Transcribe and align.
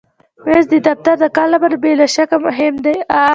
مېز 0.45 0.65
د 0.71 0.73
دفتر 0.87 1.15
د 1.23 1.25
کار 1.35 1.47
لپاره 1.53 1.75
بې 1.83 1.91
له 1.99 2.07
شکه 2.15 2.37
مهم 2.45 2.75
دی. 2.85 2.95